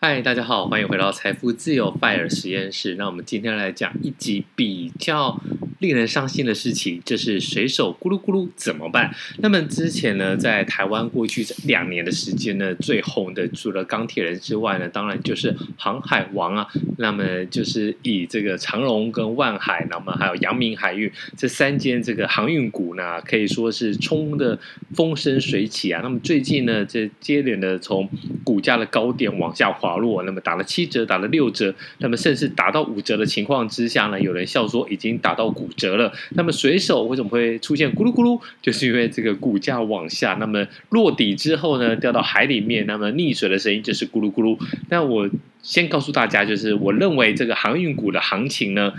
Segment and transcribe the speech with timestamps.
[0.00, 2.94] 嗨，大家好，欢迎回到财富自由 Fire 实验室。
[2.94, 5.36] 那我们今天来讲一集比较
[5.80, 9.12] 令人伤心的事情，就是水手咕噜咕噜怎么办？
[9.38, 16.68] 那么之前呢，在台湾过去两年的时间呢，最红的除了钢铁人之外呢，当然就是航海王啊。
[16.98, 24.56] 那么就是以这个长荣跟万海，那么还有阳明海运这三间这个航运股呢，可以说是冲得
[24.94, 26.02] 风生水起啊。
[26.04, 28.08] 那么最近呢，这接连的从
[28.44, 29.88] 股价的高点往下滑。
[29.88, 36.12] 滑落，那么打了七折，打了六折，那么甚至打到五折的情况之下呢，有人笑说已经打到骨折了。
[36.34, 38.38] 那么水手为什么会出现咕噜咕噜？
[38.60, 44.58] 就是因为这个股价往下，那么落底之后呢，掉到海里面，那么溺水的声音就是咕噜咕噜。
[44.90, 45.26] 那我
[45.62, 48.92] 先告诉大家，就是我认为这个航运股的行情呢。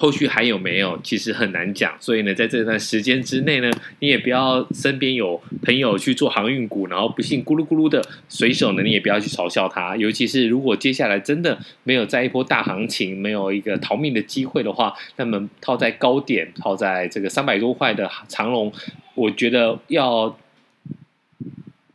[0.00, 0.96] 后续还有没有？
[1.02, 9.96] 其实很难讲，所以呢，在这段时间之内呢，你也不要身边有朋友去做航运股，然后不幸咕噜咕噜的水手呢，你也不要去嘲笑他。
[9.96, 18.72] 尤其是如果接下来真的没有在一波大行情，没有一个逃命的机会的话，那么套在高点，套在这个三百多块的长龙，
[19.16, 20.38] 我觉得要。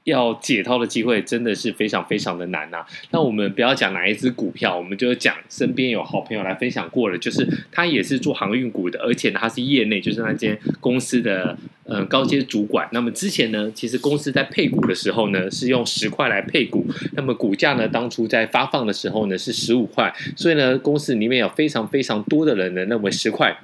[0.06, 2.88] 要解套的机会真的是非常非常的难呐、啊。
[3.12, 12.88] 那我们不要讲哪一只股票，我们就讲身边有好朋友来分享过了，就是他也是做航运股的，而且呢他是业内，就是那间公司的呃高阶主管。
[12.92, 23.58] 那么之前呢，其实公司在配股的时候呢，是用十块来配股，那么股价呢当初在发放的时候呢是十五块，所以呢公司里面有非常非常多的人呢认为十块。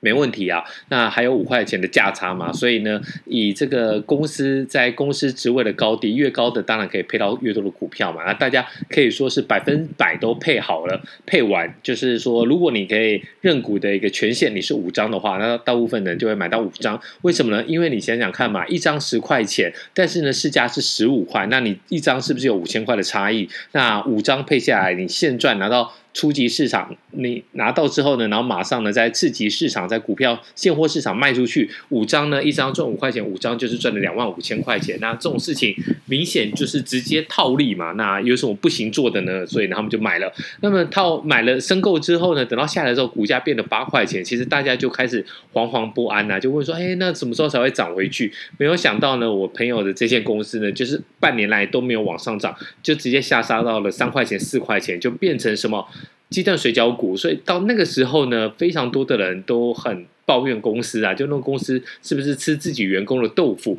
[0.00, 8.24] 没问题啊，那还有五块钱的价差嘛，所以呢，以这个公司在公司职位的高低越高的，当然可以配到越多的股票嘛。
[8.24, 17.00] 那大家可以说是百分百都配好了，配完就是说，如果你可以认股的一个权限你是五张的话，那大部分人就会买到五张。
[17.22, 17.62] 为什么呢？
[17.66, 23.48] 因为你想想看嘛，一张十块钱，但是呢市价是十五块，那你一张是不是有五千块的差异？
[23.72, 25.92] 那五张配下来，你现赚拿到。
[26.12, 34.98] 初级市场，你拿到之后呢，然后马上呢，在次级市场，在股票现货市场卖出去五张呢，一张赚五块钱，五张就是赚了两万五千块钱。
[35.00, 35.74] 那这种事情
[36.06, 37.92] 明显就是直接套利嘛。
[37.92, 39.46] 那有什么不行做的呢？
[39.46, 40.32] 所以呢，他们就买了。
[40.60, 48.32] 那么套买了申购之后呢，等到下来之后，股价变得八块钱，其实大家就开始惶惶不安呐、就问说：哎，那什么时候才会涨回去？
[48.58, 52.52] 没有想到呢，我朋友的这间公司呢，就是半年来都没有往上涨，
[52.82, 55.86] 就直接下杀到了三块钱、四块钱，就变成什么？
[56.28, 63.78] 鸡蛋水饺股，所以到那个时候呢，非常多的人都很抱怨公司啊，就那个公司是不是吃自己员工的豆腐？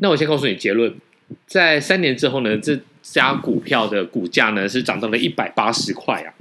[0.00, 0.94] 那我先告诉你结论，
[1.46, 6.32] 在三年之后呢，这家股票的股价呢是涨到了一百八十块啊。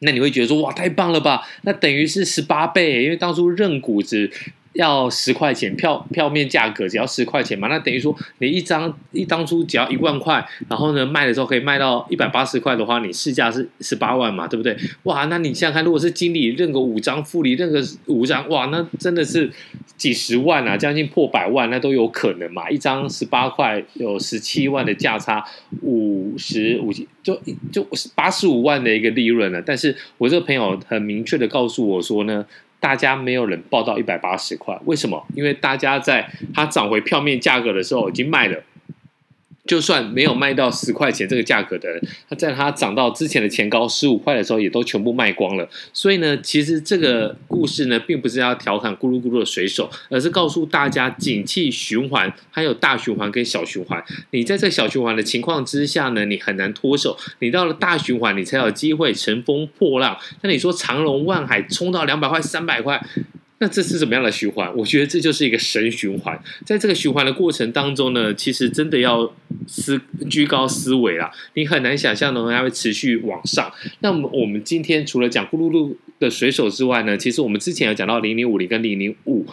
[0.00, 1.42] 那你会觉得说，哇，太棒了吧？
[1.62, 4.30] 那等于是十八倍，因为当初认股子。
[4.74, 14.76] 要十块钱票票面价格只要十块钱嘛，那等于说你一张一当初只要一万块，然后呢卖的时候可以卖到一百八十块的话，你市价是十八万嘛，对不对？
[15.02, 19.50] 哇，那你想想看，如果是经理认个五张，副理认个五张，哇，那真的是
[19.96, 22.70] 几十万啊，将近破百万，那都有可能嘛。
[22.70, 25.44] 一张十八块有十七万的价差，
[25.82, 26.90] 五十五
[27.22, 27.38] 就
[27.70, 29.60] 就八十五万的一个利润了。
[29.60, 32.46] 但是我这个朋友很明确的告诉我说呢。
[32.82, 35.24] 大家没有人报到一百八十块，为什么？
[35.36, 38.60] 因为大家在它涨回票面价格的时候已经卖了。
[39.64, 45.68] 就算没有卖到十块钱这个价格的人，他在它涨到之前的前高十五块的时候，也都全部卖光了。
[45.92, 54.02] 所以呢，其实这个故事呢，并不是要调侃咕噜咕噜的水手，而是告诉大家，景气循环还有大循环跟小循环。
[54.30, 60.18] 你在这小循环的情况之下呢，你很难脱手；你到了大循环，你才有机会乘风破浪。
[60.42, 63.00] 那你说长荣、万海冲到两百块、三百块？
[63.62, 64.68] 那这是怎么样的循环？
[64.74, 66.36] 我觉得这就是一个神循环。
[66.66, 69.32] 在这个循环的过程当中呢，其实真的要
[69.68, 73.72] 思居高思维啦，你很难想象的它会持续往上。
[74.00, 79.46] 那么我们今天除了讲咕噜噜的水手之外呢，其实我们之前有讲到零零五零跟零零五。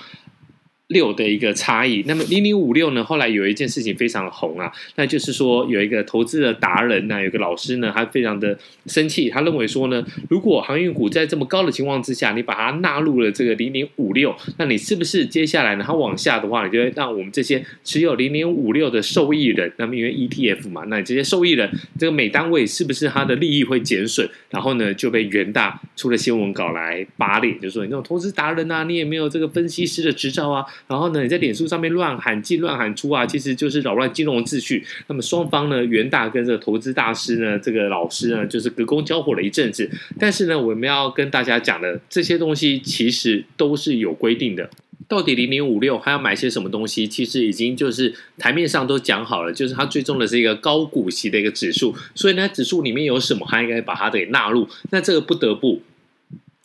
[0.89, 3.03] 六的一个差异，那么零零五六呢？
[3.03, 21.69] 后来有一件事情非常红啊，那就是说有一个投资的达人呢，有个老师呢，他非常的生气，他认为说呢，如果航运股在这么高的情况之下，你把它纳入了这个零零五六，那你是不是接下来呢，它往下的话，你就会让我们这些持有零零五六的受益人，那么因为 ETF 嘛，那你这些受益人
[21.99, 24.27] 这个每单位是不是他的利益会减损？
[24.49, 30.65] 然后呢，就被元大出了新闻稿来扒脸，就说你这种投资达人啊，你也没有这个分析师的执照啊。
[30.87, 34.83] 然后呢，你在脸书上面乱喊进、乱喊出啊，其实就是扰乱金融秩序。
[35.07, 39.89] 那么双方呢，元大跟这个投资大师呢，这个老师呢，就是隔空交火了一阵子。
[40.19, 44.69] 但是呢，我们要跟大家讲的这些东西，其实都是有规定的。
[45.07, 47.07] 到底零零五六还要买些什么东西？
[47.07, 54.67] 其实已经就是台面上都讲好了，就是它最终的是一个高股息的一个指数，所以呢，指数里面有什么，它应该把它给纳入。
[54.91, 55.81] 那这个不得不。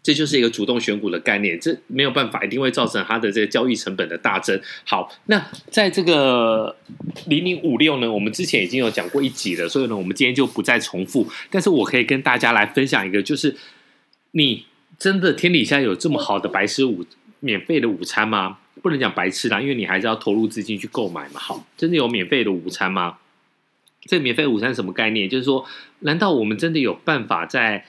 [0.05, 4.61] 这就是一个主动选股的概念，这没有办法，一定会造成它的这个交易成本的大增。
[4.85, 6.77] 好，那在这个
[7.27, 11.27] 零零五六呢，我们之前已经有讲过一集了，所以呢，我们今天就不再重复。
[11.51, 13.57] 但是我可以跟大家来分享一个，就是
[14.33, 14.67] 你
[14.99, 17.07] 真的天底下有这么好的白吃午
[17.41, 18.59] 免费的午餐吗？
[18.83, 21.41] 不能讲白吃啦，因为你还是要投入资金去购买嘛。
[21.41, 23.17] 好，真的有免费的午餐吗？
[24.03, 25.27] 这免费午餐什么概念？
[25.27, 25.65] 就是说，
[26.01, 27.87] 难道我们真的有办法在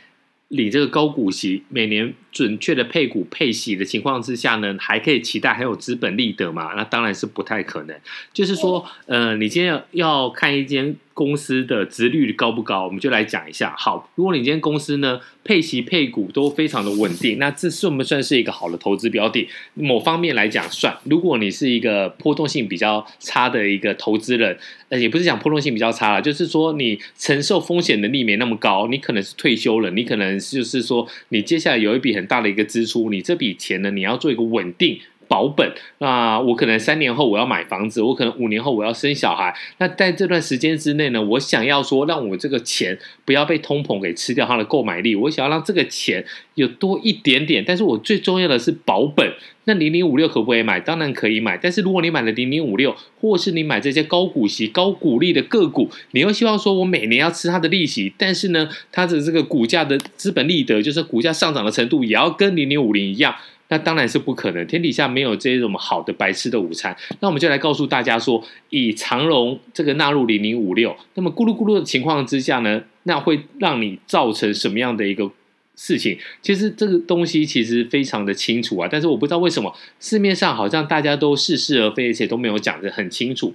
[0.56, 6.74] 领这个高股息，每年准确的配股配息的情况之下呢，还可以期待还有资本利得吗？
[6.76, 7.96] 那当然是不太可能。
[8.34, 10.96] 就是说，呃，你今天要看一间。
[11.16, 12.84] 公司的值率高不高？
[12.84, 13.74] 我们就来讲一下。
[13.78, 19.48] 好，如果你今天公司呢配息配股都非常的稳定，那这算不算是一个好的投资标的？
[19.76, 20.96] 某方面来讲算。
[21.06, 24.58] 如果你是一个波动性比较差的一个投资人，
[24.90, 35.00] 呃，也不是讲波动性比较差了，就是说你承受风险能力没那么高，你可能是退休了，你可能就是说你接下来有一笔很大的一个支出，你这笔钱呢你要做一个稳定。
[35.28, 39.56] 保本，那我可能三年后我要买房子，我可能五年后我要生小孩。
[39.78, 45.16] 那在这段时间之内呢，我想要说，让我这个钱不要被通膨给吃掉它的购买力。
[45.16, 46.26] 我想要让这个钱
[46.56, 49.34] 有多一点点，但是我最重要的是保本。
[49.66, 50.80] 那零零五六可不可以买？
[50.80, 51.58] 当然可以买。
[51.58, 63.36] 但是如果你买了零零五六，或是你买这些高股息、高股利的个股，你又希望说我每年要吃它的利息，但是呢，它的这个股价的资本利得，就是股价上涨的程度，也要跟零零五零一样。
[63.68, 66.96] 那当然是不可能，天底下没有这种好的白吃的午餐。
[67.20, 75.32] 那我们就来告诉大家说，以长荣这个纳入零零五六，那么咕噜咕噜的情况之下呢，那会让你造成什么样的一个
[75.76, 76.18] 事情？
[76.42, 83.54] 其实这个东西其实非常的清楚啊，但是我不知道为什么市面上好像大家都似是而非，而且都没有讲得很清楚。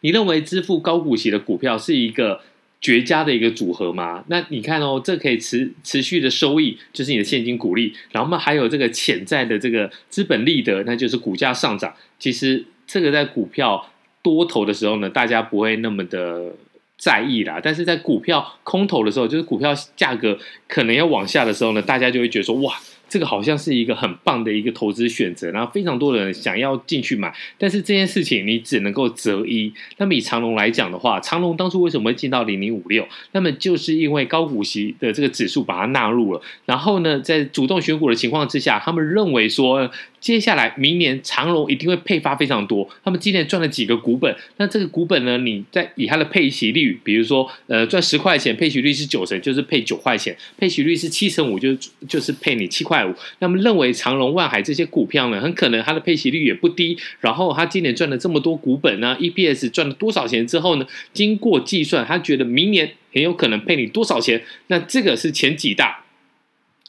[0.00, 2.40] 你认为支付高股息的股票是一个？
[2.82, 11.94] 绝佳的一个组合吗，那你看哦，这可以持持续的收益，就是你的现金股利，然后我们还有这个潜在的这个资本利得，那就是股价上涨。
[12.18, 13.90] 其实这个在股票
[14.22, 16.54] 多头的时候呢，大家不会那么的
[17.00, 20.38] 在意啦，但是在股票空头的时候，就是股票价格
[20.68, 22.74] 可能要往下的时候呢，大家就会觉得说，哇。
[23.10, 29.70] 这个好像是一个很棒的一个投资选择，然后非常多人想要进去买，但是这件事情你只能够择一。
[29.98, 33.06] 那么以长荣来讲的话，长荣当初为什么会进到零零五六？
[33.32, 39.90] 那么就是因为高股息的这个指数把它纳入了，然后呢，在主动选股的情况之下，他们认为说。
[40.20, 51.74] 接下来明年长荣一定会配发非常多，他们今年赚了几个股本，那这个股本呢，你在以它的配息率，比如说呃赚十块钱，配息率是九成，就是配九块钱；配息率是七成五，就
[52.06, 53.14] 就是配你七块五。
[53.38, 66.04] 那么认为长隆、万海这些股票呢，很可能它的配息率也不低，然后他今年赚了这么多股本呢，EPS 赚了多少钱之后呢，经过计算，他觉得明年很有可能配你多少钱，那这个是前几大。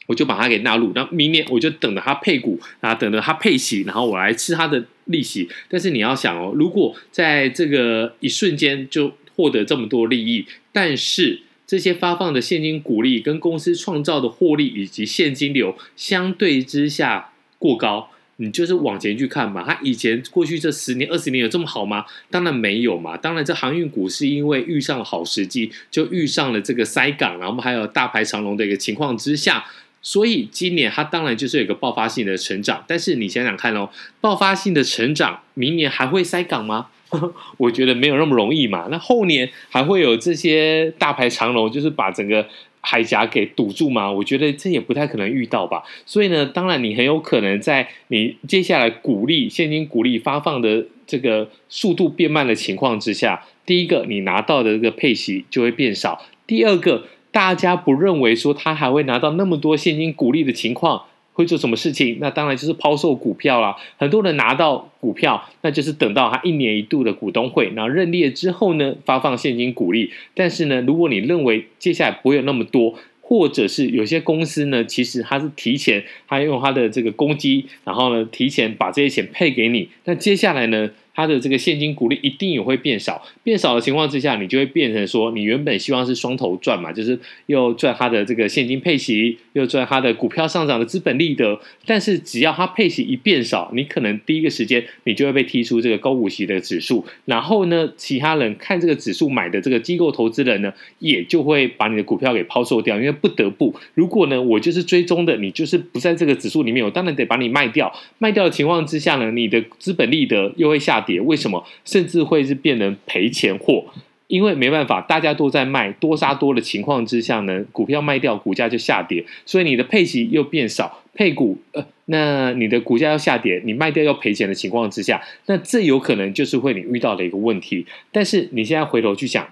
[0.08, 5.48] 我就把它给纳入，那明年我就等着它配股啊，等着它配息，然后我来吃它的利息。
[5.70, 19.64] 但是你要想哦，如果在这个一瞬间就获得这么多利益，但是这些发放的现金股利跟公司创造的获利以及现金流相对之下过高，你就是往前去看嘛。
[19.66, 22.04] 它以前过去这十年、二十年有这么好吗？
[22.30, 23.16] 当然没有嘛。
[23.16, 29.64] 当然，这航运股是因为遇上了好时机，就遇上了这个塞港，然后我们还有大排长龙的一个情况之下。
[30.04, 33.88] 所以今年它当然就是有一个爆发性的成长，但是你想想看哦，
[34.20, 36.88] 爆发性的成长，明年还会塞港吗？
[37.58, 38.88] 我觉得没有那么容易嘛。
[38.90, 42.46] 那后年还会有这些大排长龙，就是把整个
[42.80, 44.10] 海峡给堵住吗？
[44.10, 45.82] 我觉得这也不太可能遇到吧。
[46.06, 57.04] 所以呢，当然你很有可能在你接下来股利现金股利发放的这个速度变慢的情况之下，第一个你拿到的这个配息就会变少，第二个。
[57.32, 62.18] 大家不认为说他还会拿到那么多现金股利的情况，会做什么事情？
[62.20, 63.76] 那当然就是抛售股票啦。
[63.96, 70.10] 很多人拿到股票，那就是等到他一年一度的股东会，然后认列之后呢，发放现金股利。
[70.34, 79.88] 但是呢，如果你认为接下来不会有那么多，或者是有些公司呢，其实它是提前，它用它的这个公积，然后呢提前把这些钱配给你。
[80.04, 83.22] 那接下来呢，它的这个现金股利一定也会变少。
[83.42, 91.60] 变少的情况之下，你就会变成说，你原本希望是双头赚嘛，就是又赚它的这个现金配息，又赚它的股票上涨的资本利得。
[91.84, 97.04] 但是只要它配息一变少，你可能第一个时间你就会被踢出这个高股息的指数。
[97.24, 107.92] 然后呢，其他人看这个指数买的这个机构投资人呢，也就会把你的股票给抛售掉，因为不得不，如果呢，我就是追踪的，你就是不在这个指数里面，我当然得把你卖掉。
[108.18, 111.20] 卖掉的情况之下呢，你的资本利得又会下跌。
[111.20, 111.62] 为什么？
[111.84, 113.84] 甚至会是变成赔钱货？
[114.28, 127.84] 因为没办法，大家都在卖，多杀多的情况之下呢，股票卖掉，股价就下跌，所以你的配息又变少，配股呃，那你的股价要下跌，你卖掉要赔钱的情况之下，那这有可能就是会你遇到的一个问题。
[128.10, 129.46] 但是你现在回头去想，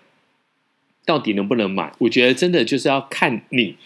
[1.05, 1.93] 到底能不能买？
[1.99, 3.77] 我觉得真的就是要看你。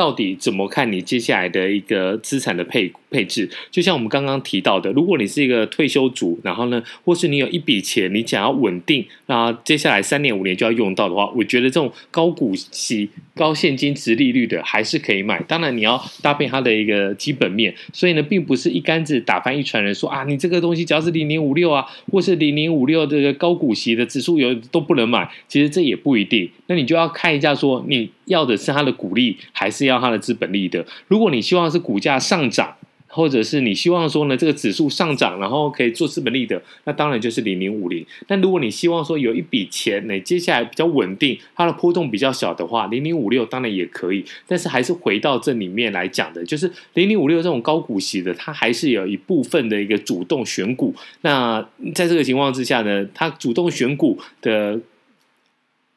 [0.00, 3.46] 到底怎么看你接下来的一个资产的配配置？
[3.70, 15.42] 就像我们刚刚提到的，如果你是一个退休族，然后呢，或是你有一笔钱，你想要稳定，那接下来三年五年就要用到的话，我觉得这种高股息、高现金殖利率的还是可以买。
[15.42, 25.30] 当然你要搭配它的一个基本面，所以呢，并不是一竿子打翻一船人说啊，你这个东西只要是零零五六啊，或是零零五六这个高股息的指数有都不能买。
[25.46, 30.86] 其实这也不一定，那你就要看一下说你要的是它的股利，还是要要它的资本利得。
[31.08, 32.76] 如果你希望是股价上涨，
[33.12, 38.06] 或者是你希望说呢，这个指数上涨，然后可以做资本利得，那当然就是零零五零。
[38.28, 44.24] 但如果你希望说有一笔钱，你接下来比较稳定，它的波动比较小的话，零零五六当然也可以。
[44.46, 50.94] 但是还是回到这里面来讲的，就是零零五六这种高股息的，它还是有一部分的一个主动选股。
[51.22, 51.60] 那
[51.92, 54.80] 在这个情况之下呢，它主动选股的。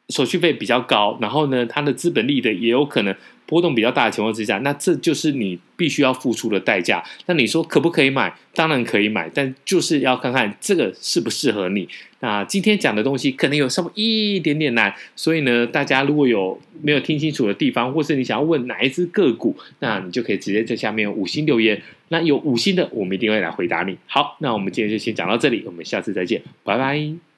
[0.09, 7.03] 手续费比较高，然后呢，它的资本利得也有可能波动比较大的情况之下，那这就是你必须要付出的代价。
[7.25, 8.33] 那你说可不可以买？
[8.53, 11.87] 当然可以买，但就是要看看这个适不适合你。
[12.19, 21.81] 那今天讲的东西可能有稍微一点点难，所以呢，大家如果有没有听清楚的地方，或是你想要问哪一只个股，那你就可以直接在下面五星留言。
[22.09, 23.97] 那有五星的，我们一定会来回答你。
[24.05, 27.32] 好，那我们今天就先讲到这里，我们下次再见，拜拜。